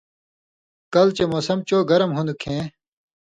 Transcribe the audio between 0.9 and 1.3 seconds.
کلہۡ چے